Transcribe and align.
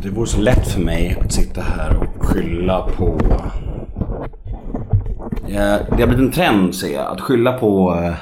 att 0.00 0.04
det 0.04 0.10
vore 0.10 0.26
så 0.26 0.40
lätt 0.40 0.68
för 0.68 0.80
mig 0.80 1.18
att 1.20 1.32
sitta 1.32 1.60
här 1.60 1.96
och 1.96 2.24
skylla 2.26 2.82
på... 2.82 3.18
Det 5.46 5.56
har 5.56 6.06
blivit 6.06 6.18
en 6.18 6.32
trend 6.32 6.74
ser 6.74 6.92
jag, 6.92 7.06
att 7.12 7.20
skylla 7.20 7.52
på... 7.52 7.94
Eh, 7.94 8.14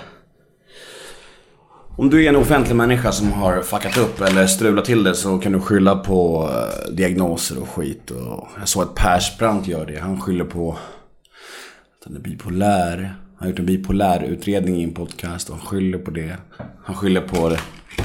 om 1.97 2.11
du 2.11 2.25
är 2.25 2.29
en 2.29 2.37
offentlig 2.37 2.77
människa 2.77 3.13
som 3.13 3.33
har 3.33 3.63
fuckat 3.63 3.99
upp 3.99 4.21
eller 4.21 4.47
strulat 4.47 4.85
till 4.85 5.05
det 5.05 5.15
så 5.15 5.39
kan 5.39 5.53
du 5.53 5.61
skylla 5.61 5.97
på 5.97 6.51
eh, 6.53 6.93
diagnoser 6.95 7.63
och 7.63 7.69
skit. 7.69 8.11
Och 8.11 8.49
jag 8.59 8.69
såg 8.69 8.83
att 8.83 8.95
Persbrandt 8.95 9.69
gör 9.69 9.87
det. 9.87 9.99
Han 9.99 10.21
skyller 10.21 10.45
på 10.45 10.73
att 10.73 12.07
han 12.07 12.17
är 12.17 12.21
bipolär. 12.21 13.15
Han 13.39 13.47
har 13.47 13.49
gjort 13.49 13.59
en 13.59 13.67
bipolär 13.67 14.23
utredning 14.23 14.77
i 14.77 14.85
en 14.85 14.95
podcast 14.95 15.51
och 15.51 15.57
han 15.57 15.67
skyller 15.67 15.99
på 15.99 16.11
det. 16.11 16.37
Han 16.85 16.97
skyller 16.97 17.21
på 17.21 17.49
det. 17.49 17.61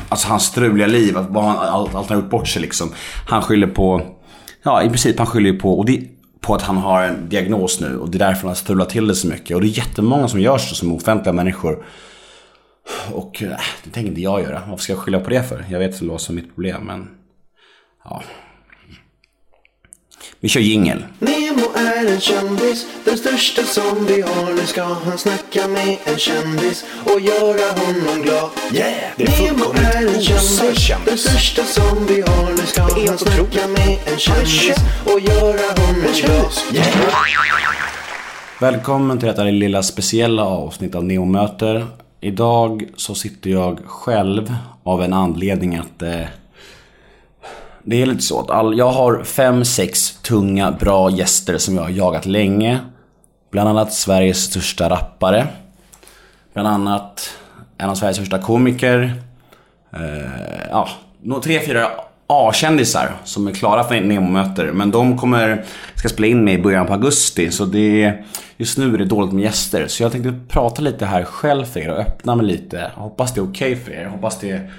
Alltså 0.09 0.27
hans 0.27 0.43
struliga 0.43 0.87
liv, 0.87 1.17
att 1.17 1.33
han, 1.33 1.57
allt, 1.57 1.95
allt 1.95 2.09
han 2.09 2.17
har 2.17 2.23
gjort 2.23 2.31
bort 2.31 2.47
sig 2.47 2.61
liksom. 2.61 2.91
Han 3.27 3.41
skyller 3.41 3.67
på, 3.67 4.01
ja 4.63 4.83
i 4.83 4.87
princip 4.87 5.17
han 5.17 5.27
skyller 5.27 5.49
ju 5.49 5.59
på, 5.59 5.79
och 5.79 5.85
det, 5.85 6.07
på 6.41 6.55
att 6.55 6.61
han 6.61 6.77
har 6.77 7.03
en 7.03 7.29
diagnos 7.29 7.79
nu 7.81 7.97
och 7.97 8.09
det 8.09 8.17
är 8.17 8.19
därför 8.19 8.41
han 8.41 8.47
har 8.47 8.55
strulat 8.55 8.89
till 8.89 9.07
det 9.07 9.15
så 9.15 9.27
mycket. 9.27 9.55
Och 9.55 9.61
det 9.61 9.67
är 9.67 9.77
jättemånga 9.77 10.27
som 10.27 10.39
gör 10.39 10.57
så 10.57 10.75
som 10.75 10.93
offentliga 10.93 11.33
människor. 11.33 11.85
Och 13.13 13.43
äh, 13.43 13.49
det 13.83 13.89
tänker 13.89 14.09
inte 14.09 14.21
jag 14.21 14.41
göra. 14.41 14.61
Varför 14.67 14.83
ska 14.83 14.93
jag 14.93 14.99
skylla 14.99 15.19
på 15.19 15.29
det 15.29 15.43
för? 15.43 15.65
Jag 15.69 15.79
vet 15.79 16.01
vad 16.01 16.21
som 16.21 16.37
är 16.37 16.41
mitt 16.41 16.55
problem 16.55 16.83
men... 16.83 17.09
Ja. 18.03 18.23
Vi 20.43 20.49
kör 20.49 20.61
jingel. 20.61 21.05
Nemo 21.19 21.65
är 21.75 22.13
en 22.13 22.19
kändis, 22.19 22.87
den 23.05 23.17
största 23.17 23.63
som 23.63 24.05
vi 24.05 24.21
har. 24.21 24.53
Nu 24.53 24.65
ska 24.65 24.83
han 24.83 25.17
snacka 25.17 25.67
med 25.67 25.97
en 26.03 26.17
kändis 26.17 26.85
och 27.05 27.19
göra 27.21 27.71
honom 27.71 28.21
glad. 28.23 28.49
Yeah, 28.73 28.93
det 29.17 29.23
är 29.23 29.41
Nemo 29.41 29.63
är 29.73 30.15
en 30.15 30.21
kändis, 30.21 30.91
den 31.05 31.17
största 31.17 31.63
som 31.63 32.05
vi 32.05 32.21
har. 32.21 32.49
Nu 32.51 32.65
ska 32.65 32.81
han 32.81 33.17
snacka 33.17 33.67
med 33.67 33.97
en 34.05 34.19
kändis 34.19 34.77
och 35.05 35.19
göra 35.19 35.81
honom 35.81 36.13
glad. 36.15 36.51
Yeah. 36.73 36.87
Välkommen 38.59 39.19
till 39.19 39.27
detta 39.27 39.43
lilla 39.43 39.83
speciella 39.83 40.45
avsnitt 40.45 40.95
av 40.95 41.03
Neo 41.03 41.25
möter. 41.25 41.87
Idag 42.21 42.87
så 42.95 43.15
sitter 43.15 43.49
jag 43.49 43.79
själv 43.85 44.53
av 44.83 45.03
en 45.03 45.13
anledning 45.13 45.75
att 45.75 46.01
eh, 46.01 46.21
det 47.83 48.01
är 48.01 48.05
lite 48.05 48.23
så 48.23 48.39
att 48.39 48.49
all, 48.49 48.77
jag 48.77 48.91
har 48.91 49.23
fem, 49.23 49.65
sex 49.65 50.11
tunga, 50.21 50.71
bra 50.71 51.09
gäster 51.09 51.57
som 51.57 51.75
jag 51.75 51.83
har 51.83 51.89
jagat 51.89 52.25
länge. 52.25 52.79
Bland 53.51 53.69
annat 53.69 53.93
Sveriges 53.93 54.43
största 54.43 54.89
rappare. 54.89 55.47
Bland 56.53 56.67
annat 56.67 57.29
en 57.77 57.89
av 57.89 57.95
Sveriges 57.95 58.17
största 58.17 58.37
komiker. 58.37 59.13
Eh, 59.93 60.69
ja, 60.69 60.89
tre, 61.43 61.59
fyra 61.59 61.87
A-kändisar 62.27 63.11
som 63.23 63.47
är 63.47 63.51
klara 63.51 63.83
för 63.83 64.01
Nemo-möter. 64.01 64.71
Men 64.71 64.91
de 64.91 65.17
kommer, 65.17 65.65
ska 65.95 66.09
spela 66.09 66.27
in 66.27 66.43
med 66.43 66.53
i 66.53 66.61
början 66.61 66.85
på 66.85 66.93
augusti. 66.93 67.51
Så 67.51 67.65
det 67.65 68.03
är, 68.03 68.25
just 68.57 68.77
nu 68.77 68.93
är 68.93 68.97
det 68.97 69.05
dåligt 69.05 69.33
med 69.33 69.43
gäster. 69.43 69.87
Så 69.87 70.03
jag 70.03 70.11
tänkte 70.11 70.33
prata 70.47 70.81
lite 70.81 71.05
här 71.05 71.23
själv 71.23 71.65
för 71.65 71.79
er 71.79 71.89
och 71.89 71.99
öppna 71.99 72.35
mig 72.35 72.45
lite. 72.45 72.91
Jag 72.95 73.03
hoppas 73.03 73.33
det 73.33 73.39
är 73.39 73.49
okej 73.49 73.75
för 73.75 73.91
er. 73.91 74.01
Jag 74.01 74.09
hoppas 74.09 74.39
det 74.39 74.69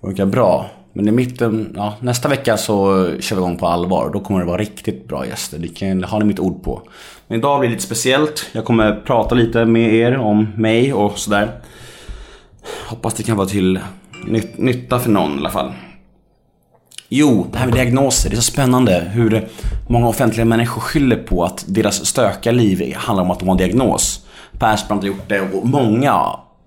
funkar 0.00 0.26
bra. 0.26 0.70
Men 0.92 1.08
i 1.08 1.10
mitten, 1.10 1.72
ja, 1.76 1.94
nästa 2.00 2.28
vecka 2.28 2.56
så 2.56 3.06
kör 3.20 3.36
vi 3.36 3.42
igång 3.42 3.56
på 3.56 3.66
allvar. 3.66 4.10
Då 4.12 4.20
kommer 4.20 4.40
det 4.40 4.46
vara 4.46 4.58
riktigt 4.58 5.08
bra 5.08 5.26
gäster. 5.26 5.58
Det 5.58 5.68
kan, 5.68 6.04
har 6.04 6.18
ni 6.18 6.24
mitt 6.24 6.38
ord 6.38 6.62
på. 6.62 6.82
Men 7.28 7.38
idag 7.38 7.60
blir 7.60 7.68
det 7.68 7.74
lite 7.74 7.86
speciellt. 7.86 8.46
Jag 8.52 8.64
kommer 8.64 9.02
prata 9.06 9.34
lite 9.34 9.64
med 9.64 9.94
er 9.94 10.16
om 10.16 10.48
mig 10.56 10.92
och 10.92 11.18
sådär. 11.18 11.50
Hoppas 12.86 13.14
det 13.14 13.22
kan 13.22 13.36
vara 13.36 13.48
till 13.48 13.78
nyt- 14.26 14.58
nytta 14.58 14.98
för 14.98 15.10
någon 15.10 15.34
i 15.34 15.38
alla 15.38 15.50
fall. 15.50 15.72
Jo, 17.08 17.46
det 17.52 17.58
här 17.58 17.66
med 17.66 17.74
diagnoser. 17.74 18.30
Det 18.30 18.34
är 18.34 18.40
så 18.40 18.52
spännande 18.52 19.10
hur 19.12 19.48
många 19.88 20.08
offentliga 20.08 20.44
människor 20.44 20.80
skyller 20.80 21.16
på 21.16 21.44
att 21.44 21.64
deras 21.68 22.06
stökiga 22.06 22.52
liv 22.52 22.94
handlar 22.96 23.24
om 23.24 23.30
att 23.30 23.38
de 23.38 23.48
har 23.48 23.54
en 23.54 23.58
diagnos. 23.58 24.26
Persbrandt 24.58 25.04
har 25.04 25.08
gjort 25.08 25.28
det 25.28 25.40
och 25.40 25.66
många 25.66 26.12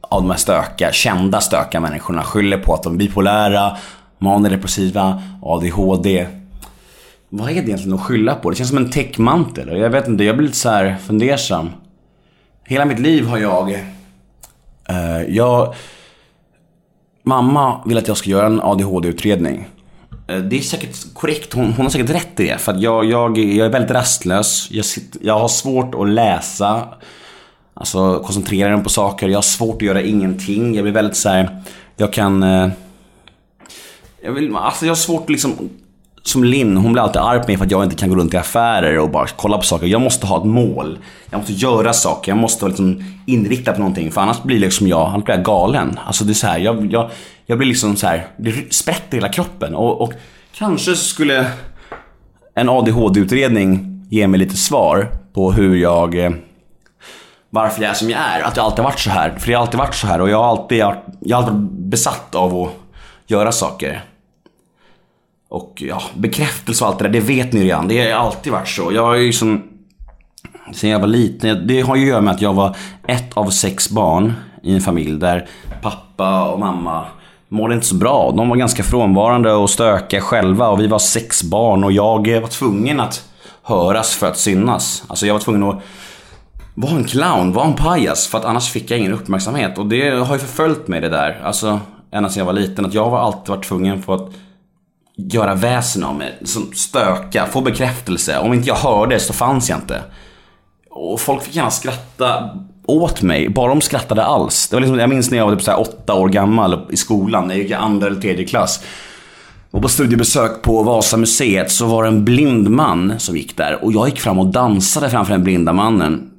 av 0.01 0.21
de 0.21 0.29
här 0.29 0.37
stökiga, 0.37 0.91
kända 0.91 1.41
stökiga 1.41 1.81
människorna 1.81 2.23
skyller 2.23 2.57
på 2.57 2.73
att 2.73 2.83
de 2.83 2.93
är 2.93 2.97
bipolära, 2.97 3.77
manirepressiva, 4.23 5.21
ADHD. 5.41 6.27
Vad 7.29 7.49
är 7.49 7.53
det 7.53 7.61
egentligen 7.61 7.93
att 7.93 8.01
skylla 8.01 8.35
på? 8.35 8.49
Det 8.49 8.55
känns 8.55 8.69
som 8.69 8.77
en 8.77 8.89
täckmantel. 8.89 9.69
och 9.69 9.77
Jag 9.77 9.89
vet 9.89 10.07
inte, 10.07 10.23
jag 10.23 10.37
blir 10.37 10.47
lite 10.47 10.59
så 10.59 10.69
här 10.69 10.95
fundersam. 11.07 11.69
Hela 12.63 12.85
mitt 12.85 12.99
liv 12.99 13.25
har 13.25 13.37
jag... 13.37 13.71
eh, 14.89 15.21
jag... 15.27 15.73
Mamma 17.23 17.83
vill 17.85 17.97
att 17.97 18.07
jag 18.07 18.17
ska 18.17 18.29
göra 18.29 18.45
en 18.45 18.61
ADHD-utredning. 18.61 19.67
Eh, 20.27 20.37
det 20.37 20.57
är 20.57 20.61
säkert 20.61 21.13
korrekt, 21.13 21.53
hon, 21.53 21.65
hon 21.65 21.85
har 21.85 21.89
säkert 21.89 22.09
rätt 22.09 22.39
i 22.39 22.47
det. 22.47 22.57
För 22.57 22.71
att 22.71 22.81
jag, 22.81 23.05
jag, 23.05 23.37
jag 23.37 23.65
är 23.65 23.71
väldigt 23.71 23.91
rastlös. 23.91 24.67
Jag, 24.71 24.85
sitter, 24.85 25.19
jag 25.23 25.39
har 25.39 25.47
svårt 25.47 25.95
att 25.95 26.09
läsa. 26.09 26.87
Alltså 27.73 28.19
koncentrera 28.19 28.75
mig 28.75 28.83
på 28.83 28.89
saker. 28.89 29.27
Jag 29.27 29.37
har 29.37 29.41
svårt 29.41 29.75
att 29.75 29.81
göra 29.81 30.01
ingenting. 30.01 30.75
Jag 30.75 30.83
blir 30.83 30.93
väldigt 30.93 31.17
så 31.17 31.29
här. 31.29 31.63
Jag 31.97 32.13
kan... 32.13 32.43
Eh, 32.43 32.69
jag, 34.25 34.31
vill, 34.31 34.55
alltså 34.55 34.85
jag 34.85 34.91
har 34.91 34.95
svårt 34.95 35.29
liksom... 35.29 35.69
Som 36.25 36.43
Linn, 36.43 36.77
hon 36.77 36.93
blir 36.93 37.03
alltid 37.03 37.21
arg 37.21 37.41
på 37.41 37.47
mig 37.47 37.57
för 37.57 37.65
att 37.65 37.71
jag 37.71 37.83
inte 37.83 37.95
kan 37.95 38.09
gå 38.09 38.15
runt 38.15 38.33
i 38.33 38.37
affärer 38.37 38.99
och 38.99 39.09
bara 39.09 39.27
kolla 39.27 39.57
på 39.57 39.63
saker. 39.63 39.87
Jag 39.87 40.01
måste 40.01 40.27
ha 40.27 40.37
ett 40.37 40.45
mål. 40.45 40.97
Jag 41.29 41.37
måste 41.37 41.53
göra 41.53 41.93
saker. 41.93 42.31
Jag 42.31 42.37
måste 42.37 42.63
vara 42.63 42.69
liksom 42.69 43.03
inriktad 43.27 43.73
på 43.73 43.79
någonting. 43.79 44.11
För 44.11 44.21
annars 44.21 44.43
blir 44.43 44.59
liksom 44.59 44.87
jag, 44.87 45.07
annars 45.07 45.23
blir 45.23 45.35
jag 45.35 45.45
galen. 45.45 45.99
Alltså 46.05 46.23
det 46.23 46.31
är 46.31 46.33
så 46.33 46.47
här, 46.47 46.59
jag, 46.59 46.91
jag, 46.91 47.09
jag 47.45 47.57
blir 47.57 47.67
liksom 47.67 47.95
så 47.95 48.07
här, 48.07 48.27
det 48.37 48.73
sprätter 48.73 49.17
hela 49.17 49.29
kroppen. 49.29 49.75
Och, 49.75 50.01
och 50.01 50.13
kanske 50.53 50.91
så 50.91 51.05
skulle 51.05 51.51
en 52.55 52.69
ADHD-utredning 52.69 54.01
ge 54.09 54.27
mig 54.27 54.39
lite 54.39 54.57
svar 54.57 55.07
på 55.33 55.51
hur 55.51 55.75
jag 55.75 56.25
eh, 56.25 56.31
varför 57.49 57.81
jag 57.81 57.91
är 57.91 57.95
som 57.95 58.09
jag 58.09 58.19
är. 58.19 58.41
Att 58.41 58.57
jag 58.57 58.65
alltid 58.65 58.79
har 58.79 58.91
varit 58.91 58.99
så 58.99 59.09
här. 59.09 59.35
För 59.37 59.51
jag 59.51 59.59
har 59.59 59.65
alltid 59.65 59.79
varit 59.79 59.95
så 59.95 60.07
här 60.07 60.21
och 60.21 60.29
jag 60.29 60.37
har 60.37 60.49
alltid, 60.49 60.77
jag 60.77 60.87
har 60.87 61.43
alltid 61.43 61.53
varit 61.53 61.71
besatt 61.71 62.35
av 62.35 62.61
att 62.61 62.69
göra 63.27 63.51
saker. 63.51 64.03
Och 65.53 65.83
ja, 65.87 66.01
bekräftelse 66.13 66.83
och 66.83 66.89
allt 66.89 66.99
det 66.99 67.03
där, 67.03 67.11
det 67.11 67.19
vet 67.19 67.53
ni 67.53 67.63
redan. 67.63 67.87
Det 67.87 68.11
har 68.11 68.25
alltid 68.25 68.53
varit 68.53 68.67
så. 68.67 68.91
Jag 68.91 69.15
är 69.15 69.21
ju 69.21 69.33
som... 69.33 69.63
Sen 70.73 70.89
jag 70.89 70.99
var 70.99 71.07
liten, 71.07 71.67
det 71.67 71.81
har 71.81 71.95
ju 71.95 72.01
att 72.01 72.07
göra 72.07 72.21
med 72.21 72.33
att 72.33 72.41
jag 72.41 72.53
var 72.53 72.75
ett 73.07 73.37
av 73.37 73.49
sex 73.49 73.89
barn 73.89 74.33
i 74.63 74.73
en 74.73 74.81
familj 74.81 75.19
där 75.19 75.47
pappa 75.81 76.49
och 76.49 76.59
mamma 76.59 77.05
mådde 77.49 77.73
inte 77.73 77.87
så 77.87 77.95
bra. 77.95 78.33
De 78.37 78.49
var 78.49 78.55
ganska 78.55 78.83
frånvarande 78.83 79.53
och 79.53 79.69
stökiga 79.69 80.21
själva 80.21 80.69
och 80.69 80.79
vi 80.79 80.87
var 80.87 80.99
sex 80.99 81.43
barn 81.43 81.83
och 81.83 81.91
jag 81.91 82.41
var 82.41 82.47
tvungen 82.47 82.99
att 82.99 83.23
höras 83.63 84.15
för 84.15 84.27
att 84.27 84.37
synas. 84.37 85.03
Alltså 85.07 85.25
jag 85.25 85.33
var 85.33 85.41
tvungen 85.41 85.63
att 85.63 85.81
vara 86.75 86.91
en 86.91 87.03
clown, 87.03 87.53
vara 87.53 87.65
en 87.65 87.73
pajas 87.73 88.27
för 88.27 88.37
att 88.37 88.45
annars 88.45 88.71
fick 88.71 88.91
jag 88.91 88.99
ingen 88.99 89.13
uppmärksamhet. 89.13 89.77
Och 89.77 89.85
det 89.85 90.09
har 90.09 90.33
ju 90.35 90.39
förföljt 90.39 90.87
mig 90.87 91.01
det 91.01 91.09
där. 91.09 91.41
Alltså 91.43 91.79
ända 92.11 92.29
sedan 92.29 92.39
jag 92.39 92.45
var 92.45 92.53
liten. 92.53 92.85
Att 92.85 92.93
jag 92.93 93.09
har 93.09 93.19
alltid 93.19 93.49
varit 93.49 93.65
tvungen 93.65 94.01
för 94.01 94.15
att 94.15 94.29
göra 95.17 95.55
väsen 95.55 96.03
av 96.03 96.15
mig. 96.15 96.39
Som 96.43 96.73
stöka, 96.73 97.45
få 97.45 97.61
bekräftelse. 97.61 98.39
Om 98.39 98.53
inte 98.53 98.67
jag 98.67 98.75
hörde 98.75 99.19
så 99.19 99.33
fanns 99.33 99.69
jag 99.69 99.79
inte. 99.79 100.01
Och 100.89 101.21
folk 101.21 101.43
fick 101.43 101.55
gärna 101.55 101.71
skratta 101.71 102.49
åt 102.87 103.21
mig, 103.21 103.49
bara 103.49 103.69
de 103.69 103.81
skrattade 103.81 104.23
alls. 104.23 104.67
Det 104.69 104.75
var 104.75 104.81
liksom, 104.81 104.99
jag 104.99 105.09
minns 105.09 105.31
när 105.31 105.37
jag 105.37 105.45
var 105.45 105.55
typ 105.55 105.63
så 105.63 105.71
här 105.71 105.79
åtta 105.79 106.13
år 106.13 106.29
gammal 106.29 106.87
i 106.89 106.97
skolan, 106.97 107.49
jag 107.49 107.57
gick 107.57 107.69
i 107.69 107.73
andra 107.73 108.07
eller 108.07 108.21
tredje 108.21 108.45
klass. 108.45 108.83
Och 109.71 109.81
på 109.81 109.89
studiebesök 109.89 110.61
på 110.61 110.83
Vasamuseet 110.83 111.71
så 111.71 111.85
var 111.85 112.03
det 112.03 112.09
en 112.09 112.25
blind 112.25 112.69
man 112.69 113.13
som 113.17 113.37
gick 113.37 113.57
där. 113.57 113.83
Och 113.83 113.93
jag 113.93 114.09
gick 114.09 114.19
fram 114.19 114.39
och 114.39 114.47
dansade 114.47 115.09
framför 115.09 115.33
den 115.33 115.43
blinda 115.43 115.73
mannen. 115.73 116.29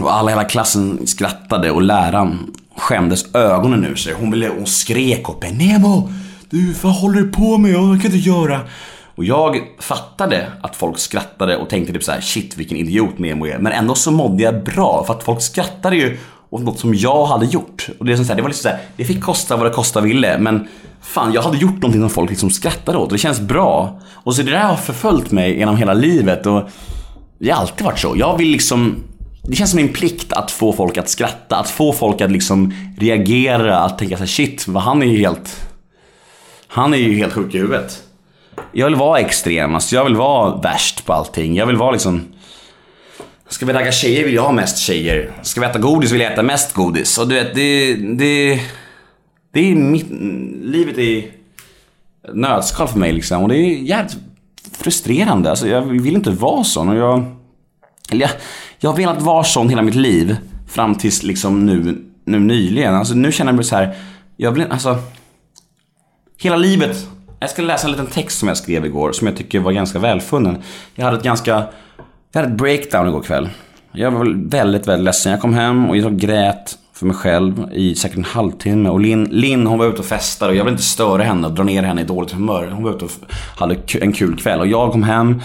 Och 0.00 0.14
alla 0.14 0.30
i 0.30 0.32
hela 0.32 0.44
klassen 0.44 1.06
skrattade 1.06 1.70
och 1.70 1.82
läraren 1.82 2.38
skämdes 2.76 3.34
ögonen 3.34 3.84
ur 3.84 3.94
sig. 3.94 4.14
Hon, 4.14 4.30
ville, 4.30 4.48
hon 4.48 4.66
skrek 4.66 5.28
upp 5.28 5.44
Nemo! 5.52 6.10
Du, 6.50 6.72
vad 6.82 6.92
håller 6.92 7.20
du 7.20 7.28
på 7.28 7.58
med? 7.58 7.70
Jag 7.70 8.02
kan 8.02 8.12
inte 8.12 8.28
göra. 8.28 8.60
Och 9.14 9.24
jag 9.24 9.60
fattade 9.80 10.46
att 10.62 10.76
folk 10.76 10.98
skrattade 10.98 11.56
och 11.56 11.68
tänkte 11.68 11.92
typ 11.92 12.04
så 12.04 12.12
här: 12.12 12.20
shit 12.20 12.56
vilken 12.56 12.76
idiot 12.76 13.18
Nemo 13.18 13.46
är. 13.46 13.58
Men 13.58 13.72
ändå 13.72 13.94
så 13.94 14.10
mådde 14.10 14.42
jag 14.42 14.64
bra 14.64 15.04
för 15.06 15.14
att 15.14 15.22
folk 15.22 15.40
skrattade 15.40 15.96
ju 15.96 16.18
åt 16.50 16.62
något 16.62 16.78
som 16.78 16.94
jag 16.94 17.26
hade 17.26 17.46
gjort. 17.46 17.88
Och 17.98 18.04
det, 18.04 18.12
är 18.12 18.16
så 18.16 18.22
här, 18.22 18.34
det 18.34 18.42
var 18.42 18.48
liksom 18.48 18.62
så 18.62 18.68
här, 18.68 18.78
det 18.96 19.04
fick 19.04 19.22
kosta 19.22 19.56
vad 19.56 19.66
det 19.66 19.70
kosta 19.70 20.00
ville 20.00 20.38
men 20.38 20.68
fan 21.00 21.32
jag 21.32 21.42
hade 21.42 21.56
gjort 21.56 21.74
någonting 21.74 22.00
som 22.00 22.10
folk 22.10 22.30
liksom 22.30 22.50
skrattade 22.50 22.98
åt 22.98 23.06
och 23.06 23.12
det 23.12 23.18
känns 23.18 23.40
bra. 23.40 24.00
Och 24.12 24.36
så 24.36 24.42
det 24.42 24.50
där 24.50 24.64
har 24.64 24.76
förföljt 24.76 25.30
mig 25.30 25.58
genom 25.58 25.76
hela 25.76 25.94
livet 25.94 26.46
och 26.46 26.68
det 27.38 27.50
har 27.50 27.60
alltid 27.60 27.84
varit 27.84 27.98
så. 27.98 28.14
Jag 28.16 28.38
vill 28.38 28.48
liksom 28.48 28.96
det 29.42 29.56
känns 29.56 29.70
som 29.70 29.76
min 29.76 29.92
plikt 29.92 30.32
att 30.32 30.50
få 30.50 30.72
folk 30.72 30.98
att 30.98 31.08
skratta, 31.08 31.56
att 31.56 31.70
få 31.70 31.92
folk 31.92 32.20
att 32.20 32.30
liksom 32.30 32.74
reagera, 32.98 33.78
att 33.78 33.98
tänka 33.98 34.16
såhär 34.16 34.26
shit, 34.26 34.68
vad 34.68 34.82
han 34.82 35.02
är 35.02 35.06
ju 35.06 35.18
helt... 35.18 35.67
Han 36.68 36.94
är 36.94 36.98
ju 36.98 37.14
helt 37.14 37.32
sjuk 37.32 37.54
i 37.54 37.58
huvudet. 37.58 38.02
Jag 38.72 38.86
vill 38.86 38.96
vara 38.96 39.20
extrem, 39.20 39.74
alltså 39.74 39.94
jag 39.94 40.04
vill 40.04 40.16
vara 40.16 40.56
värst 40.56 41.06
på 41.06 41.12
allting. 41.12 41.56
Jag 41.56 41.66
vill 41.66 41.76
vara 41.76 41.90
liksom... 41.90 42.22
Ska 43.48 43.66
vi 43.66 43.72
ragga 43.72 43.92
tjejer 43.92 44.24
vill 44.24 44.34
jag 44.34 44.42
ha 44.42 44.52
mest 44.52 44.78
tjejer. 44.78 45.30
Ska 45.42 45.60
vi 45.60 45.66
äta 45.66 45.78
godis 45.78 46.12
vill 46.12 46.20
jag 46.20 46.32
äta 46.32 46.42
mest 46.42 46.72
godis. 46.72 47.18
Och 47.18 47.28
du 47.28 47.34
vet, 47.34 47.54
det... 47.54 47.94
Det, 47.94 48.60
det 49.52 49.70
är 49.70 49.74
mitt... 49.74 50.06
Livet 50.62 50.98
är 50.98 51.18
ett 51.18 52.34
nötskal 52.34 52.88
för 52.88 52.98
mig 52.98 53.12
liksom. 53.12 53.42
Och 53.42 53.48
det 53.48 53.56
är 53.56 53.82
jävligt 53.82 54.16
frustrerande. 54.72 55.50
Alltså, 55.50 55.68
jag 55.68 55.82
vill 55.82 56.14
inte 56.14 56.30
vara 56.30 56.64
sån. 56.64 56.88
Och 56.88 56.96
jag, 56.96 57.24
eller 58.10 58.20
jag, 58.20 58.30
jag 58.78 58.90
har 58.90 58.96
velat 58.96 59.22
vara 59.22 59.44
sån 59.44 59.68
hela 59.68 59.82
mitt 59.82 59.94
liv. 59.94 60.36
Fram 60.68 60.94
tills 60.94 61.22
liksom 61.22 61.66
nu, 61.66 62.04
nu 62.24 62.38
nyligen. 62.38 62.94
Alltså, 62.94 63.14
nu 63.14 63.32
känner 63.32 63.52
jag 63.52 63.56
mig 63.56 63.64
så 63.64 63.76
här. 63.76 63.96
Jag 64.36 64.52
vill, 64.52 64.66
alltså, 64.70 64.98
hela 66.38 66.56
livet. 66.56 67.08
Jag 67.40 67.50
ska 67.50 67.62
läsa 67.62 67.86
en 67.86 67.90
liten 67.90 68.06
text 68.06 68.38
som 68.38 68.48
jag 68.48 68.56
skrev 68.56 68.86
igår. 68.86 69.12
Som 69.12 69.26
jag 69.26 69.36
tycker 69.36 69.60
var 69.60 69.72
ganska 69.72 69.98
välfunnen. 69.98 70.58
Jag 70.94 71.04
hade 71.04 71.16
ett 71.16 71.22
ganska, 71.22 71.50
jag 72.32 72.40
hade 72.40 72.52
ett 72.52 72.58
breakdown 72.58 73.08
igår 73.08 73.22
kväll. 73.22 73.48
Jag 73.92 74.10
var 74.10 74.50
väldigt, 74.50 74.88
väldigt 74.88 75.04
ledsen. 75.04 75.32
Jag 75.32 75.40
kom 75.40 75.54
hem 75.54 75.90
och 75.90 75.96
jag 75.96 76.18
grät 76.18 76.78
för 76.92 77.06
mig 77.06 77.16
själv 77.16 77.68
i 77.72 77.94
säkert 77.94 78.16
en 78.16 78.24
halvtimme. 78.24 78.88
Och 78.88 79.00
Linn, 79.00 79.24
Lin, 79.24 79.66
hon 79.66 79.78
var 79.78 79.86
ute 79.86 79.98
och 79.98 80.04
festade 80.04 80.52
och 80.52 80.56
jag 80.56 80.64
ville 80.64 80.72
inte 80.72 80.82
störa 80.82 81.22
henne 81.22 81.46
och 81.46 81.52
dra 81.52 81.62
ner 81.62 81.82
henne 81.82 82.00
i 82.00 82.04
dåligt 82.04 82.32
humör. 82.32 82.68
Hon 82.68 82.84
var 82.84 82.90
ute 82.90 83.04
och 83.04 83.10
hade 83.56 83.76
en 84.00 84.12
kul 84.12 84.36
kväll. 84.36 84.60
Och 84.60 84.66
jag 84.66 84.92
kom 84.92 85.02
hem 85.02 85.42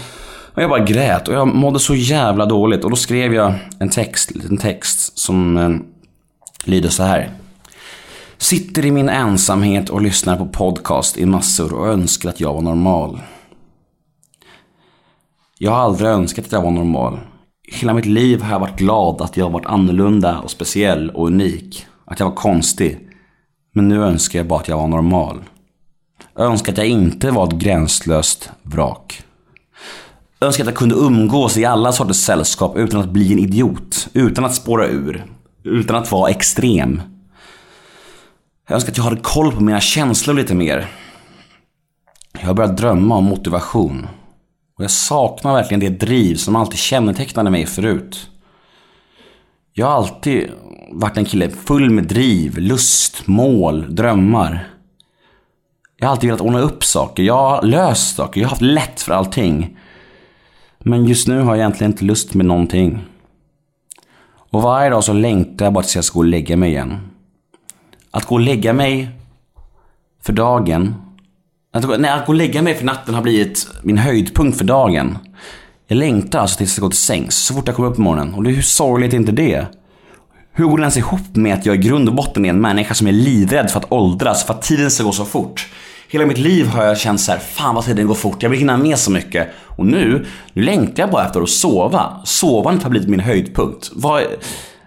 och 0.54 0.62
jag 0.62 0.70
bara 0.70 0.84
grät 0.84 1.28
och 1.28 1.34
jag 1.34 1.48
mådde 1.48 1.78
så 1.78 1.94
jävla 1.94 2.46
dåligt. 2.46 2.84
Och 2.84 2.90
då 2.90 2.96
skrev 2.96 3.34
jag 3.34 3.54
en 3.78 3.90
text, 3.90 4.30
en 4.30 4.40
liten 4.40 4.56
text 4.56 5.18
som 5.18 5.56
eh, 5.56 5.70
lyder 6.64 6.88
så 6.88 7.02
här. 7.02 7.30
Sitter 8.44 8.86
i 8.86 8.90
min 8.90 9.08
ensamhet 9.08 9.90
och 9.90 10.02
lyssnar 10.02 10.36
på 10.36 10.46
podcast 10.46 11.18
i 11.18 11.26
massor 11.26 11.72
och 11.74 11.88
önskar 11.88 12.28
att 12.28 12.40
jag 12.40 12.54
var 12.54 12.62
normal. 12.62 13.20
Jag 15.58 15.70
har 15.70 15.78
aldrig 15.78 16.10
önskat 16.10 16.44
att 16.44 16.52
jag 16.52 16.62
var 16.62 16.70
normal. 16.70 17.20
Hela 17.72 17.94
mitt 17.94 18.06
liv 18.06 18.42
har 18.42 18.52
jag 18.52 18.60
varit 18.60 18.78
glad 18.78 19.22
att 19.22 19.36
jag 19.36 19.50
varit 19.50 19.66
annorlunda 19.66 20.40
och 20.40 20.50
speciell 20.50 21.10
och 21.10 21.26
unik. 21.26 21.86
Att 22.04 22.20
jag 22.20 22.26
var 22.26 22.36
konstig. 22.36 22.98
Men 23.74 23.88
nu 23.88 24.02
önskar 24.02 24.38
jag 24.38 24.46
bara 24.46 24.60
att 24.60 24.68
jag 24.68 24.76
var 24.76 24.88
normal. 24.88 25.38
Jag 26.34 26.46
önskar 26.46 26.72
att 26.72 26.78
jag 26.78 26.86
inte 26.86 27.30
var 27.30 27.46
ett 27.46 27.58
gränslöst 27.58 28.50
vrak. 28.62 29.22
Jag 30.38 30.46
önskar 30.46 30.64
att 30.64 30.68
jag 30.68 30.76
kunde 30.76 30.94
umgås 30.94 31.56
i 31.56 31.64
alla 31.64 31.92
sorters 31.92 32.16
sällskap 32.16 32.76
utan 32.76 33.00
att 33.00 33.10
bli 33.10 33.32
en 33.32 33.38
idiot. 33.38 34.08
Utan 34.12 34.44
att 34.44 34.54
spåra 34.54 34.86
ur. 34.86 35.26
Utan 35.62 35.96
att 35.96 36.12
vara 36.12 36.30
extrem. 36.30 37.00
Jag 38.66 38.74
önskar 38.74 38.92
att 38.92 38.96
jag 38.96 39.04
hade 39.04 39.20
koll 39.20 39.52
på 39.52 39.60
mina 39.60 39.80
känslor 39.80 40.34
lite 40.34 40.54
mer. 40.54 40.86
Jag 42.32 42.46
har 42.46 42.54
börjat 42.54 42.76
drömma 42.76 43.16
om 43.16 43.24
motivation. 43.24 44.08
Och 44.76 44.84
jag 44.84 44.90
saknar 44.90 45.52
verkligen 45.52 45.80
det 45.80 45.88
driv 45.88 46.34
som 46.34 46.56
alltid 46.56 46.78
kännetecknade 46.78 47.50
mig 47.50 47.66
förut. 47.66 48.30
Jag 49.72 49.86
har 49.86 49.92
alltid 49.92 50.50
varit 50.92 51.16
en 51.16 51.24
kille 51.24 51.50
full 51.50 51.90
med 51.90 52.04
driv, 52.04 52.58
lust, 52.58 53.26
mål, 53.26 53.94
drömmar. 53.94 54.68
Jag 55.96 56.06
har 56.06 56.12
alltid 56.12 56.30
velat 56.30 56.40
ordna 56.40 56.60
upp 56.60 56.84
saker. 56.84 57.22
Jag 57.22 57.34
har 57.34 57.62
löst 57.62 58.16
saker. 58.16 58.40
Jag 58.40 58.48
har 58.48 58.50
haft 58.50 58.62
lätt 58.62 59.00
för 59.00 59.12
allting. 59.12 59.78
Men 60.78 61.04
just 61.04 61.28
nu 61.28 61.40
har 61.40 61.54
jag 61.54 61.58
egentligen 61.58 61.92
inte 61.92 62.04
lust 62.04 62.34
med 62.34 62.46
någonting. 62.46 63.00
Och 64.50 64.62
varje 64.62 64.90
dag 64.90 65.04
så 65.04 65.12
längtar 65.12 65.66
jag 65.66 65.72
bara 65.72 65.82
tills 65.82 65.96
jag 65.96 66.04
ska 66.04 66.14
gå 66.14 66.20
och 66.20 66.24
lägga 66.24 66.56
mig 66.56 66.70
igen. 66.70 67.13
Att 68.14 68.24
gå 68.24 68.34
och 68.34 68.40
lägga 68.40 68.72
mig 68.72 69.08
för 70.22 70.32
dagen 70.32 70.94
att, 71.72 72.00
nej, 72.00 72.10
att 72.10 72.26
gå 72.26 72.32
och 72.32 72.36
lägga 72.36 72.62
mig 72.62 72.74
för 72.74 72.84
natten 72.84 73.14
har 73.14 73.22
blivit 73.22 73.68
min 73.82 73.98
höjdpunkt 73.98 74.58
för 74.58 74.64
dagen. 74.64 75.18
Jag 75.86 75.96
längtar 75.96 76.38
alltså 76.38 76.58
tills 76.58 76.78
jag 76.78 76.82
går 76.82 76.90
till 76.90 76.98
sängs, 76.98 77.34
så 77.34 77.54
fort 77.54 77.66
jag 77.66 77.76
kommer 77.76 77.88
upp 77.88 77.94
på 77.94 78.00
morgonen. 78.00 78.34
Och 78.34 78.42
det, 78.42 78.50
hur 78.50 78.62
sorgligt 78.62 79.12
är 79.12 79.16
inte 79.16 79.32
det? 79.32 79.66
Hur 80.52 80.64
går 80.64 80.76
det 80.76 80.82
ens 80.82 80.96
ihop 80.96 81.36
med 81.36 81.54
att 81.54 81.66
jag 81.66 81.74
i 81.74 81.78
grund 81.78 82.08
och 82.08 82.14
botten 82.14 82.44
är 82.44 82.50
en 82.50 82.60
människa 82.60 82.94
som 82.94 83.06
är 83.06 83.12
livrädd 83.12 83.70
för 83.70 83.80
att 83.80 83.92
åldras, 83.92 84.44
för 84.44 84.54
att 84.54 84.62
tiden 84.62 84.90
ska 84.90 85.04
gå 85.04 85.12
så 85.12 85.24
fort? 85.24 85.68
Hela 86.08 86.26
mitt 86.26 86.38
liv 86.38 86.66
har 86.66 86.84
jag 86.84 86.98
känt 86.98 87.20
så 87.20 87.32
här, 87.32 87.38
fan 87.38 87.74
vad 87.74 87.84
tiden 87.84 88.06
går 88.06 88.14
fort, 88.14 88.42
jag 88.42 88.50
vill 88.50 88.58
hinna 88.58 88.76
med 88.76 88.98
så 88.98 89.10
mycket. 89.10 89.48
Och 89.60 89.86
nu, 89.86 90.26
nu 90.52 90.62
längtar 90.62 91.02
jag 91.02 91.10
bara 91.10 91.26
efter 91.26 91.40
att 91.40 91.50
sova. 91.50 92.20
Sovandet 92.24 92.82
har 92.82 92.90
blivit 92.90 93.08
min 93.08 93.20
höjdpunkt. 93.20 93.90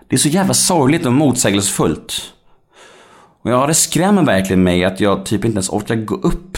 Det 0.09 0.15
är 0.15 0.18
så 0.18 0.30
jävla 0.30 0.53
sorgligt 0.53 1.06
och 1.06 1.13
motsägelsefullt. 1.13 2.33
Och 3.41 3.51
ja, 3.51 3.67
det 3.67 3.73
skrämmer 3.73 4.23
verkligen 4.23 4.63
mig 4.63 4.85
att 4.85 4.99
jag 4.99 5.25
typ 5.25 5.45
inte 5.45 5.55
ens 5.55 5.69
orkar 5.69 5.95
gå 5.95 6.15
upp 6.15 6.57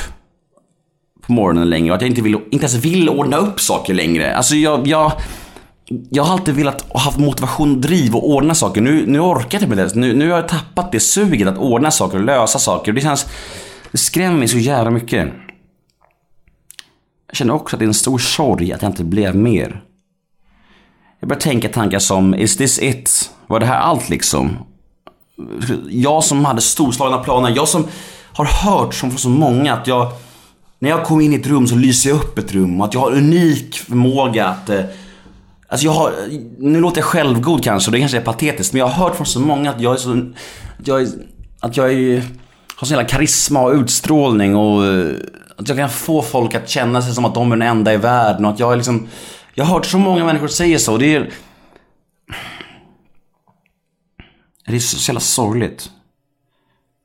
på 1.22 1.34
morgonen 1.34 1.70
längre 1.70 1.92
och 1.92 1.96
att 1.96 2.02
jag 2.02 2.10
inte, 2.10 2.22
vill, 2.22 2.34
inte 2.34 2.66
ens 2.66 2.76
vill 2.76 3.10
ordna 3.10 3.38
upp 3.38 3.60
saker 3.60 3.94
längre. 3.94 4.36
Alltså 4.36 4.56
jag, 4.56 4.88
jag, 4.88 5.12
jag 6.10 6.24
har 6.24 6.34
alltid 6.34 6.56
velat 6.56 6.92
och 6.92 7.00
haft 7.00 7.18
motivation 7.18 7.76
och 7.76 7.82
driv 7.82 8.16
och 8.16 8.30
ordna 8.30 8.56
saker. 8.56 8.82
Nu, 8.82 9.06
nu 9.08 9.20
orkar 9.20 9.48
jag 9.52 9.64
inte 9.64 9.76
med 9.76 9.78
det. 9.78 9.96
Nu, 9.96 10.16
nu 10.16 10.30
har 10.30 10.38
jag 10.38 10.48
tappat 10.48 10.92
det 10.92 11.00
suget 11.00 11.48
att 11.48 11.58
ordna 11.58 11.92
saker 11.92 12.18
och 12.18 12.24
lösa 12.24 12.60
saker. 12.60 12.92
Det 12.94 13.02
känns, 13.02 13.28
det 13.92 13.98
skrämmer 13.98 14.38
mig 14.38 14.48
så 14.48 14.58
jävla 14.58 14.92
mycket. 14.92 15.30
Jag 17.28 17.36
känner 17.36 17.54
också 17.54 17.76
att 17.76 17.80
det 17.80 17.86
är 17.86 17.88
en 17.88 17.94
stor 17.94 18.18
sorg 18.18 18.74
att 18.74 18.82
jag 18.82 18.92
inte 18.92 19.04
blev 19.04 19.36
mer. 19.36 19.84
Jag 21.20 21.30
börjar 21.30 21.42
tänka 21.42 21.70
tankar 21.70 22.00
som, 22.00 22.36
is 22.36 22.58
this 22.58 22.80
it? 22.80 23.32
Var 23.48 23.60
det 23.60 23.66
här 23.66 23.80
allt 23.80 24.10
liksom? 24.10 24.58
Jag 25.90 26.24
som 26.24 26.46
hade 26.46 26.62
storslagna 26.62 27.18
planer, 27.18 27.54
jag 27.56 27.68
som 27.68 27.88
har 28.34 28.46
hört 28.46 28.94
från 28.94 29.18
så 29.18 29.30
många 29.30 29.74
att 29.74 29.88
jag 29.88 30.12
när 30.80 30.90
jag 30.90 31.04
kommer 31.04 31.26
in 31.26 31.34
i 31.34 31.36
ett 31.36 31.48
rum 31.48 31.68
så 31.68 31.76
lyser 31.76 32.10
jag 32.10 32.16
upp 32.16 32.38
ett 32.38 32.54
rum 32.54 32.82
och 32.82 32.88
att 32.88 32.94
jag 32.94 33.02
har 33.02 33.12
unik 33.12 33.76
förmåga 33.76 34.48
att 34.48 34.70
eh, 34.70 34.82
Alltså 35.72 35.86
jag 35.86 35.92
har, 35.92 36.14
nu 36.58 36.80
låter 36.80 36.98
jag 36.98 37.06
självgod 37.06 37.64
kanske 37.64 37.88
och 37.88 37.92
det 37.92 38.00
kanske 38.00 38.18
är 38.18 38.22
patetiskt 38.22 38.74
men 38.74 38.80
jag 38.80 38.88
har 38.88 39.04
hört 39.04 39.16
från 39.16 39.26
så 39.26 39.40
många 39.40 39.70
att 39.70 39.82
jag 39.82 39.94
är 39.94 39.98
så, 39.98 40.12
att 40.80 40.88
jag 40.88 41.02
är, 41.02 41.08
att 41.60 41.78
jag 41.78 41.94
är, 41.94 42.24
har 42.76 42.88
sån 42.88 42.98
jävla 42.98 43.10
karisma 43.10 43.62
och 43.62 43.74
utstrålning 43.74 44.56
och 44.56 44.86
eh, 44.86 45.14
att 45.58 45.68
jag 45.68 45.78
kan 45.78 45.90
få 45.90 46.22
folk 46.22 46.56
att 46.56 46.70
känna 46.70 47.02
sig 47.02 47.14
som 47.14 47.26
att 47.26 47.34
de 47.34 47.52
är 47.52 47.56
den 47.56 47.68
enda 47.68 47.94
i 47.94 47.98
världen 47.98 48.46
och 48.46 48.52
att 48.52 48.60
jag 48.60 48.74
är 48.74 48.78
liksom, 48.78 49.08
jag 49.54 49.66
har 49.66 49.74
hört 49.74 49.86
så 49.86 49.98
många 49.98 50.26
människor 50.26 50.48
säga 50.48 50.80
så 50.80 50.94
och 50.94 51.00
det 51.00 51.16
är, 51.16 51.30
det 54.72 54.78
är 54.78 54.80
så 54.80 55.12
jävla 55.12 55.20
sorgligt. 55.20 55.92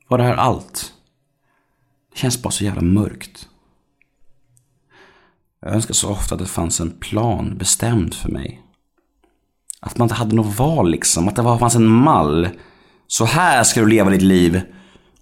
Var 0.09 0.19
det 0.19 0.25
här 0.25 0.37
allt? 0.37 0.93
Det 2.13 2.19
känns 2.19 2.43
bara 2.43 2.51
så 2.51 2.65
jävla 2.65 2.83
mörkt. 2.83 3.49
Jag 5.61 5.75
önskar 5.75 5.95
så 5.95 6.11
ofta 6.11 6.35
att 6.35 6.41
det 6.41 6.47
fanns 6.47 6.81
en 6.81 6.91
plan 6.91 7.59
bestämd 7.59 8.15
för 8.15 8.29
mig. 8.29 8.63
Att 9.81 9.99
man 9.99 10.07
inte 10.07 10.15
hade 10.15 10.37
något 10.37 10.59
val 10.59 10.91
liksom. 10.91 11.29
Att 11.29 11.37
det 11.37 11.43
fanns 11.43 11.75
en 11.75 11.89
mall. 11.89 12.49
Så 13.07 13.25
här 13.25 13.65
ska 13.65 13.81
du 13.81 13.89
leva 13.89 14.11
ditt 14.11 14.23
liv. 14.23 14.63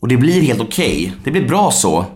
Och 0.00 0.08
det 0.08 0.16
blir 0.16 0.42
helt 0.42 0.60
okej. 0.60 1.06
Okay. 1.06 1.12
Det 1.24 1.30
blir 1.30 1.48
bra 1.48 1.70
så. 1.70 2.06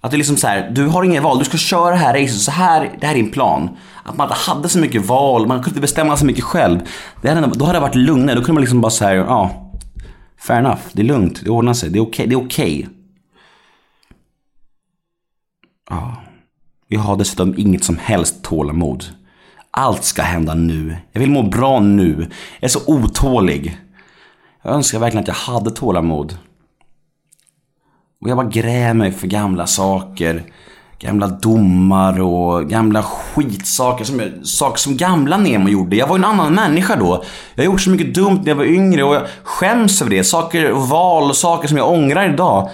Att 0.00 0.10
det 0.10 0.14
är 0.14 0.18
liksom 0.18 0.36
så 0.36 0.46
här, 0.46 0.70
du 0.70 0.86
har 0.86 1.04
inget 1.04 1.22
val, 1.22 1.38
du 1.38 1.44
ska 1.44 1.56
köra 1.56 1.90
det 1.90 1.96
här 1.96 2.14
racet, 2.14 2.40
så 2.40 2.50
här, 2.50 2.96
det 3.00 3.06
här 3.06 3.14
är 3.14 3.18
din 3.18 3.30
plan. 3.30 3.76
Att 4.04 4.16
man 4.16 4.26
inte 4.26 4.38
hade 4.38 4.68
så 4.68 4.78
mycket 4.78 5.06
val, 5.06 5.46
man 5.46 5.58
kunde 5.58 5.70
inte 5.70 5.80
bestämma 5.80 6.16
så 6.16 6.26
mycket 6.26 6.44
själv. 6.44 6.80
Det 7.22 7.28
hade, 7.28 7.46
då 7.46 7.64
hade 7.64 7.78
det 7.78 7.82
varit 7.82 7.94
lugnare, 7.94 8.34
då 8.34 8.40
kunde 8.40 8.52
man 8.52 8.60
liksom 8.60 8.80
bara 8.80 8.90
säga, 8.90 9.14
ja, 9.14 9.72
fair 10.40 10.58
enough, 10.58 10.80
det 10.92 11.02
är 11.02 11.06
lugnt, 11.06 11.44
det 11.44 11.50
ordnar 11.50 11.72
sig, 11.72 11.90
det 11.90 11.98
är 11.98 12.02
okej, 12.02 12.10
okay, 12.10 12.26
det 12.26 12.34
är 12.34 12.46
okej. 12.46 12.78
Okay. 12.78 12.94
Ja. 15.90 16.16
Jag 16.88 17.00
har 17.00 17.16
dessutom 17.16 17.54
inget 17.58 17.84
som 17.84 17.98
helst 17.98 18.44
tålamod. 18.44 19.04
Allt 19.70 20.04
ska 20.04 20.22
hända 20.22 20.54
nu. 20.54 20.96
Jag 21.12 21.20
vill 21.20 21.30
må 21.30 21.42
bra 21.42 21.80
nu. 21.80 22.16
Jag 22.60 22.68
är 22.68 22.68
så 22.68 22.80
otålig. 22.86 23.78
Jag 24.62 24.74
önskar 24.74 24.98
verkligen 24.98 25.22
att 25.22 25.28
jag 25.28 25.34
hade 25.34 25.70
tålamod. 25.70 26.38
Och 28.20 28.30
jag 28.30 28.36
bara 28.36 28.48
grämer 28.48 28.94
mig 28.94 29.12
för 29.12 29.26
gamla 29.26 29.66
saker. 29.66 30.42
Gamla 30.98 31.26
domar 31.26 32.20
och 32.20 32.68
gamla 32.68 33.02
skitsaker. 33.02 34.04
Som, 34.04 34.22
saker 34.42 34.78
som 34.78 34.96
gamla 34.96 35.36
Nemo 35.36 35.68
gjorde. 35.68 35.96
Jag 35.96 36.06
var 36.06 36.16
en 36.16 36.24
annan 36.24 36.54
människa 36.54 36.96
då. 36.96 37.24
Jag 37.54 37.64
har 37.64 37.72
gjort 37.72 37.80
så 37.80 37.90
mycket 37.90 38.14
dumt 38.14 38.40
när 38.42 38.48
jag 38.48 38.56
var 38.56 38.64
yngre 38.64 39.02
och 39.02 39.14
jag 39.14 39.22
skäms 39.42 40.02
över 40.02 40.10
det. 40.10 40.24
Saker, 40.24 40.70
val 40.70 41.30
och 41.30 41.36
saker 41.36 41.68
som 41.68 41.76
jag 41.76 41.92
ångrar 41.92 42.32
idag. 42.32 42.70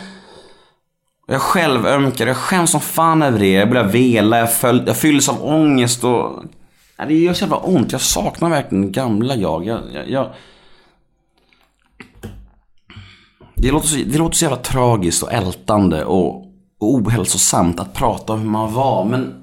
Jag 1.26 1.40
själv 1.40 1.86
ömkar, 1.86 2.26
jag 2.26 2.36
skäms 2.36 2.70
som 2.70 2.80
fan 2.80 3.22
över 3.22 3.38
det. 3.38 3.52
Jag 3.52 3.68
börjar 3.68 3.84
vela, 3.84 4.38
jag, 4.38 4.54
föl, 4.54 4.82
jag 4.86 4.96
fylls 4.96 5.28
av 5.28 5.44
ångest 5.44 6.04
och... 6.04 6.44
Det 7.08 7.14
gör 7.14 7.34
så 7.34 7.44
jävla 7.44 7.56
ont. 7.56 7.92
Jag 7.92 8.00
saknar 8.00 8.50
verkligen 8.50 8.92
gamla 8.92 9.34
jag. 9.34 9.66
jag, 9.66 9.80
jag, 9.92 10.10
jag... 10.10 10.26
Det, 13.64 13.70
låter 13.70 13.88
så, 13.88 13.96
det 13.96 14.18
låter 14.18 14.36
så 14.36 14.44
jävla 14.44 14.56
tragiskt 14.58 15.22
och 15.22 15.32
ältande 15.32 16.04
och, 16.04 16.36
och 16.78 16.94
ohälsosamt 16.94 17.80
att 17.80 17.94
prata 17.94 18.32
om 18.32 18.40
hur 18.40 18.48
man 18.48 18.72
var. 18.72 19.04
Men 19.04 19.34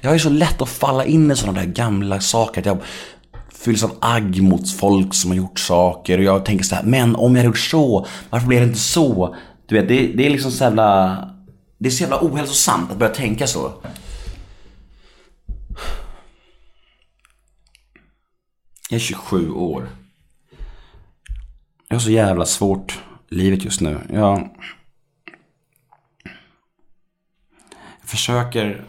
jag 0.00 0.14
är 0.14 0.18
så 0.18 0.30
lätt 0.30 0.62
att 0.62 0.68
falla 0.68 1.04
in 1.04 1.30
i 1.30 1.36
sådana 1.36 1.60
där 1.60 1.66
gamla 1.66 2.20
saker. 2.20 2.60
Att 2.60 2.66
jag 2.66 2.78
fylls 3.52 3.84
av 3.84 3.90
agg 4.00 4.42
mot 4.42 4.70
folk 4.70 5.14
som 5.14 5.30
har 5.30 5.36
gjort 5.36 5.58
saker. 5.58 6.18
Och 6.18 6.24
jag 6.24 6.44
tänker 6.44 6.64
så 6.64 6.74
här, 6.74 6.82
men 6.82 7.16
om 7.16 7.32
jag 7.32 7.38
hade 7.38 7.46
gjort 7.46 7.58
så, 7.58 8.06
varför 8.30 8.46
blev 8.46 8.60
det 8.60 8.66
inte 8.66 8.78
så? 8.78 9.36
Du 9.66 9.74
vet, 9.74 9.88
det, 9.88 10.06
det 10.06 10.26
är 10.26 10.30
liksom 10.30 10.50
så 10.50 10.64
jävla... 10.64 11.18
Det 11.78 11.88
är 11.88 11.90
så 11.90 12.02
jävla 12.02 12.18
ohälsosamt 12.22 12.90
att 12.90 12.98
börja 12.98 13.14
tänka 13.14 13.46
så. 13.46 13.72
Jag 18.90 18.96
är 18.96 18.98
27 18.98 19.50
år. 19.50 19.88
Jag 21.94 21.98
har 21.98 22.04
så 22.04 22.10
jävla 22.10 22.46
svårt 22.46 23.02
livet 23.28 23.64
just 23.64 23.80
nu. 23.80 23.98
Jag, 24.12 24.48
jag 27.94 28.08
försöker 28.08 28.84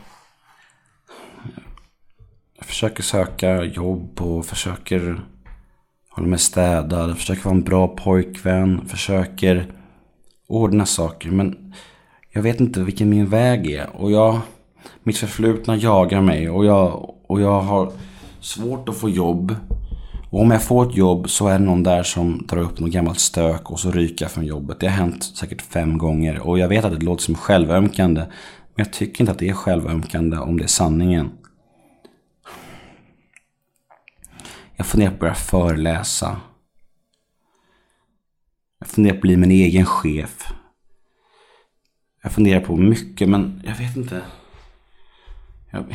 försöker 2.61 3.03
söka 3.03 3.63
jobb 3.63 4.21
och 4.21 4.45
försöker 4.45 5.21
hålla 6.09 6.27
mig 6.27 6.39
städad. 6.39 7.17
Försöker 7.17 7.43
vara 7.43 7.55
en 7.55 7.63
bra 7.63 7.87
pojkvän. 7.87 8.87
Försöker 8.87 9.73
ordna 10.47 10.85
saker. 10.85 11.31
Men 11.31 11.73
jag 12.29 12.41
vet 12.41 12.59
inte 12.59 12.79
vilken 12.79 13.09
min 13.09 13.29
väg 13.29 13.71
är. 13.71 13.95
Och 13.95 14.11
jag, 14.11 14.39
mitt 15.03 15.17
förflutna 15.17 15.75
jagar 15.75 16.21
mig. 16.21 16.49
Och 16.49 16.65
jag, 16.65 17.15
och 17.27 17.41
jag 17.41 17.61
har 17.61 17.91
svårt 18.39 18.89
att 18.89 18.97
få 18.97 19.09
jobb. 19.09 19.55
Och 20.35 20.41
om 20.41 20.51
jag 20.51 20.63
får 20.63 20.89
ett 20.89 20.95
jobb 20.95 21.29
så 21.29 21.47
är 21.47 21.59
det 21.59 21.65
någon 21.65 21.83
där 21.83 22.03
som 22.03 22.45
drar 22.47 22.61
upp 22.61 22.79
något 22.79 22.91
gammalt 22.91 23.19
stök 23.19 23.71
och 23.71 23.79
så 23.79 23.91
ryker 23.91 24.25
jag 24.25 24.31
från 24.31 24.45
jobbet. 24.45 24.79
Det 24.79 24.87
har 24.87 24.93
hänt 24.93 25.23
säkert 25.23 25.61
fem 25.61 25.97
gånger. 25.97 26.39
Och 26.39 26.59
jag 26.59 26.67
vet 26.67 26.85
att 26.85 26.99
det 26.99 27.05
låter 27.05 27.23
som 27.23 27.35
självömkande. 27.35 28.21
Men 28.21 28.85
jag 28.85 28.93
tycker 28.93 29.21
inte 29.21 29.31
att 29.31 29.39
det 29.39 29.49
är 29.49 29.53
självömkande 29.53 30.37
om 30.37 30.57
det 30.57 30.63
är 30.63 30.67
sanningen. 30.67 31.31
Jag 34.75 34.87
funderar 34.87 35.09
på 35.09 35.15
att 35.15 35.19
börja 35.19 35.35
föreläsa. 35.35 36.41
Jag 38.79 38.87
funderar 38.87 39.13
på 39.13 39.17
att 39.17 39.21
bli 39.21 39.37
min 39.37 39.51
egen 39.51 39.85
chef. 39.85 40.53
Jag 42.23 42.31
funderar 42.31 42.61
på 42.61 42.75
mycket 42.75 43.29
men 43.29 43.61
jag 43.65 43.75
vet 43.75 43.97
inte. 43.97 44.21
Jag... 45.71 45.85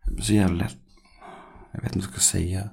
så 0.19 0.33
jävla 0.33 0.63
lätt. 0.63 0.77
Jag 1.71 1.81
vet 1.81 1.95
inte 1.95 2.07
vad 2.07 2.15
jag 2.15 2.21
ska 2.23 2.37
säga. 2.37 2.69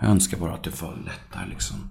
Jag 0.00 0.10
önskar 0.10 0.38
bara 0.38 0.54
att 0.54 0.64
det 0.64 0.82
var 0.82 0.96
lättare 0.96 1.48
liksom. 1.50 1.90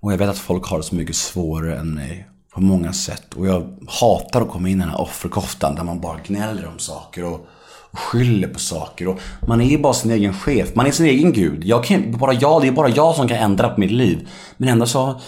Och 0.00 0.12
jag 0.12 0.18
vet 0.18 0.28
att 0.28 0.38
folk 0.38 0.66
har 0.66 0.78
det 0.78 0.84
så 0.84 0.94
mycket 0.94 1.16
svårare 1.16 1.78
än 1.78 1.94
mig. 1.94 2.28
På 2.54 2.60
många 2.60 2.92
sätt. 2.92 3.34
Och 3.34 3.46
jag 3.46 3.78
hatar 3.88 4.42
att 4.42 4.48
komma 4.48 4.68
in 4.68 4.76
i 4.76 4.80
den 4.80 4.90
här 4.90 5.00
offerkoftan 5.00 5.74
där 5.74 5.84
man 5.84 6.00
bara 6.00 6.18
gnäller 6.26 6.66
om 6.66 6.78
saker 6.78 7.24
och, 7.24 7.46
och 7.90 7.98
skyller 7.98 8.48
på 8.48 8.58
saker. 8.58 9.08
Och 9.08 9.20
man 9.48 9.60
är 9.60 9.64
ju 9.64 9.78
bara 9.78 9.94
sin 9.94 10.10
egen 10.10 10.34
chef. 10.34 10.74
Man 10.74 10.86
är 10.86 10.90
sin 10.90 11.06
egen 11.06 11.32
gud. 11.32 11.64
Jag 11.64 11.84
kan, 11.84 12.12
bara 12.12 12.32
jag, 12.32 12.62
det 12.62 12.68
är 12.68 12.72
bara 12.72 12.88
jag 12.88 13.14
som 13.14 13.28
kan 13.28 13.38
ändra 13.38 13.68
på 13.68 13.80
mitt 13.80 13.90
liv. 13.90 14.28
Men 14.56 14.68
ändå 14.68 14.86
så 14.86 15.20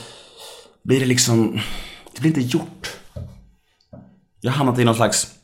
blir 0.82 1.00
det 1.00 1.06
liksom... 1.06 1.60
Det 2.14 2.20
blir 2.20 2.30
inte 2.38 2.56
gjort. 2.56 2.85
Jag 4.46 4.52
har 4.52 4.56
hamnat 4.56 4.78
i 4.78 4.84
någon 4.84 4.94
slags... 4.94 5.34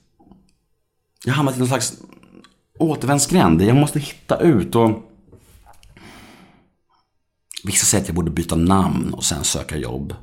Jag 1.24 1.32
har 1.32 1.36
hamnat 1.36 1.56
i 1.56 1.58
någon 1.58 1.68
slags 1.68 1.92
återvändsgränd. 2.78 3.62
Jag 3.62 3.76
måste 3.76 3.98
hitta 3.98 4.38
ut 4.38 4.74
och... 4.74 4.90
Vissa 7.64 7.86
säger 7.86 8.02
att 8.02 8.08
jag 8.08 8.14
borde 8.14 8.30
byta 8.30 8.56
namn 8.56 9.14
och 9.14 9.24
sen 9.24 9.44
söka 9.44 9.76
jobb. 9.76 10.14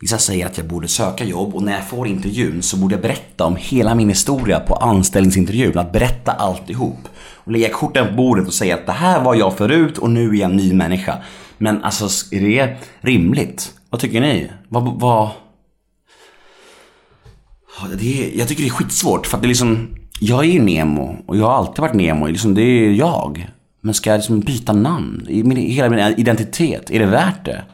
Vissa 0.00 0.18
säger 0.18 0.46
att 0.46 0.58
jag 0.58 0.66
borde 0.66 0.88
söka 0.88 1.24
jobb 1.24 1.54
och 1.54 1.62
när 1.62 1.72
jag 1.72 1.88
får 1.88 2.06
intervjun 2.06 2.62
så 2.62 2.76
borde 2.76 2.94
jag 2.94 3.02
berätta 3.02 3.44
om 3.44 3.56
hela 3.56 3.94
min 3.94 4.08
historia 4.08 4.60
på 4.60 4.74
anställningsintervjun. 4.74 5.78
Att 5.78 5.92
berätta 5.92 6.32
alltihop. 6.32 7.08
Och 7.34 7.52
lägga 7.52 7.68
korten 7.68 8.08
på 8.08 8.14
bordet 8.14 8.46
och 8.46 8.54
säga 8.54 8.74
att 8.74 8.86
det 8.86 8.92
här 8.92 9.24
var 9.24 9.34
jag 9.34 9.56
förut 9.56 9.98
och 9.98 10.10
nu 10.10 10.28
är 10.28 10.34
jag 10.34 10.50
en 10.50 10.56
ny 10.56 10.72
människa. 10.72 11.18
Men 11.58 11.84
alltså, 11.84 12.34
är 12.34 12.40
det 12.40 12.76
rimligt? 13.00 13.74
Vad 13.90 14.00
tycker 14.00 14.20
ni? 14.20 14.50
Vad... 14.68 15.00
vad... 15.00 15.30
Det 17.88 18.24
är, 18.24 18.38
jag 18.38 18.48
tycker 18.48 18.62
det 18.62 18.68
är 18.68 18.72
skitsvårt 18.72 19.26
för 19.26 19.36
att 19.36 19.42
det 19.42 19.46
är 19.46 19.48
liksom... 19.48 19.88
Jag 20.20 20.44
är 20.44 20.48
ju 20.48 20.62
Nemo 20.62 21.16
och 21.26 21.36
jag 21.36 21.46
har 21.46 21.54
alltid 21.54 21.78
varit 21.78 21.94
Nemo. 21.94 22.26
Liksom, 22.26 22.54
det 22.54 22.62
är 22.62 22.90
jag. 22.90 23.50
Men 23.80 23.94
ska 23.94 24.10
jag 24.10 24.18
liksom 24.18 24.40
byta 24.40 24.72
namn? 24.72 25.26
Min, 25.28 25.56
hela 25.56 25.88
min 25.88 25.98
identitet? 25.98 26.90
Är 26.90 26.98
det 26.98 27.06
värt 27.06 27.44
det? 27.44 27.64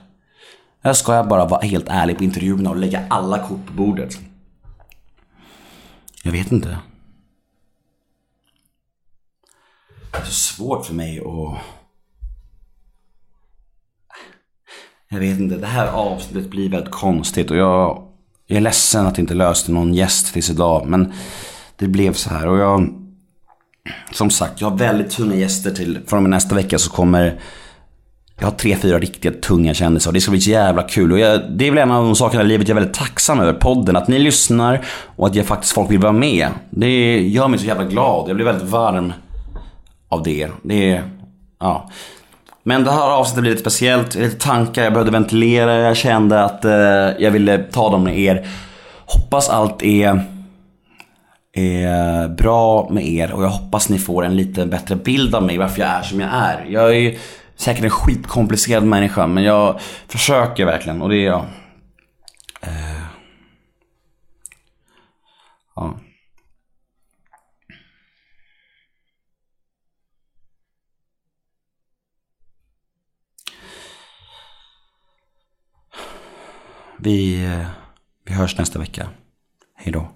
Eller 0.82 0.94
ska 0.94 1.14
jag 1.14 1.28
bara 1.28 1.46
vara 1.46 1.60
helt 1.60 1.88
ärlig 1.88 2.18
på 2.18 2.24
intervjuerna 2.24 2.70
och 2.70 2.76
lägga 2.76 3.06
alla 3.10 3.38
kort 3.38 3.66
på 3.66 3.72
bordet. 3.72 4.18
Jag 6.22 6.32
vet 6.32 6.52
inte. 6.52 6.78
Det 10.12 10.18
är 10.18 10.24
så 10.24 10.32
svårt 10.32 10.86
för 10.86 10.94
mig 10.94 11.18
att... 11.18 11.58
Jag 15.08 15.18
vet 15.18 15.38
inte, 15.38 15.56
det 15.56 15.66
här 15.66 15.86
avsnittet 15.86 16.50
blir 16.50 16.68
väldigt 16.68 16.92
konstigt 16.92 17.50
och 17.50 17.56
jag, 17.56 18.08
jag 18.46 18.56
är 18.56 18.60
ledsen 18.60 19.06
att 19.06 19.14
det 19.14 19.20
inte 19.20 19.34
löste 19.34 19.72
någon 19.72 19.94
gäst 19.94 20.32
tills 20.32 20.50
idag. 20.50 20.86
Men 20.86 21.12
det 21.76 21.88
blev 21.88 22.12
så 22.12 22.30
här 22.30 22.48
och 22.48 22.58
jag... 22.58 22.88
Som 24.12 24.30
sagt, 24.30 24.60
jag 24.60 24.70
har 24.70 24.76
väldigt 24.76 25.10
tunga 25.10 25.34
gäster 25.34 25.70
till. 25.70 25.98
Från 26.06 26.16
och 26.16 26.22
med 26.22 26.30
nästa 26.30 26.54
vecka 26.54 26.78
så 26.78 26.90
kommer 26.90 27.40
jag 28.38 28.46
har 28.46 28.52
tre, 28.52 28.76
fyra 28.76 28.98
riktigt 28.98 29.42
tunga 29.42 29.74
kändisar 29.74 30.10
och 30.10 30.14
det 30.14 30.20
ska 30.20 30.30
bli 30.30 30.40
så 30.40 30.50
jävla 30.50 30.82
kul. 30.82 31.12
Och 31.12 31.18
jag, 31.18 31.40
det 31.50 31.66
är 31.66 31.70
väl 31.70 31.78
en 31.78 31.90
av 31.90 32.04
de 32.04 32.16
sakerna 32.16 32.42
i 32.42 32.46
livet 32.46 32.68
jag 32.68 32.76
är 32.76 32.80
väldigt 32.80 32.98
tacksam 32.98 33.40
över. 33.40 33.52
Podden, 33.52 33.96
att 33.96 34.08
ni 34.08 34.18
lyssnar 34.18 34.84
och 35.16 35.26
att 35.26 35.34
jag 35.34 35.46
faktiskt 35.46 35.72
folk 35.72 35.90
vill 35.90 35.98
vara 35.98 36.12
med. 36.12 36.48
Det 36.70 37.20
gör 37.20 37.48
mig 37.48 37.58
så 37.58 37.66
jävla 37.66 37.84
glad. 37.84 38.28
Jag 38.28 38.36
blir 38.36 38.46
väldigt 38.46 38.68
varm 38.68 39.12
av 40.08 40.22
det. 40.22 40.48
Det 40.62 40.90
är, 40.90 41.10
ja. 41.60 41.90
Men 42.68 42.84
det 42.84 42.90
här 42.90 43.10
avsnittet 43.10 43.40
blir 43.40 43.50
lite 43.50 43.62
speciellt. 43.62 44.14
Lite 44.14 44.38
tankar, 44.38 44.82
jag 44.82 44.92
behövde 44.92 45.12
ventilera. 45.12 45.74
Jag 45.74 45.96
kände 45.96 46.44
att 46.44 46.64
eh, 46.64 46.72
jag 47.18 47.30
ville 47.30 47.58
ta 47.58 47.90
dem 47.90 48.04
med 48.04 48.18
er. 48.18 48.48
Hoppas 49.06 49.48
allt 49.48 49.82
är, 49.82 50.20
är 51.52 52.28
bra 52.28 52.88
med 52.90 53.08
er 53.08 53.32
och 53.32 53.44
jag 53.44 53.48
hoppas 53.48 53.88
ni 53.88 53.98
får 53.98 54.24
en 54.24 54.36
lite 54.36 54.66
bättre 54.66 54.96
bild 54.96 55.34
av 55.34 55.42
mig, 55.42 55.58
varför 55.58 55.80
jag 55.80 55.90
är 55.90 56.02
som 56.02 56.20
jag 56.20 56.30
är. 56.32 56.66
Jag 56.68 56.96
är 56.96 57.18
säkert 57.56 57.84
en 57.84 57.90
skitkomplicerad 57.90 58.84
människa 58.84 59.26
men 59.26 59.44
jag 59.44 59.80
försöker 60.08 60.64
verkligen 60.64 61.02
och 61.02 61.08
det 61.08 61.16
är 61.16 61.26
jag. 61.26 61.44
Eh. 62.62 63.02
ja. 65.76 65.94
Vi, 77.06 77.44
eh, 77.44 77.66
vi 78.24 78.34
hörs 78.34 78.58
nästa 78.58 78.78
vecka. 78.78 79.08
Hej 79.74 79.92
då. 79.92 80.08